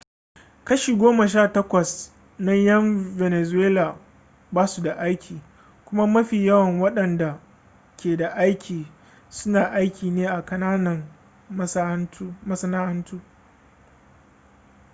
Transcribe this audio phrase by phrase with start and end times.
[0.67, 3.97] kashi goma sha takwas na ƴan venezuela
[4.51, 5.41] ba su da aiki
[5.85, 7.39] kuma mafi yawan waɗanda
[7.97, 8.87] ke da aiki
[9.29, 11.03] suna aiki ne a kananan
[12.45, 13.21] masana'antu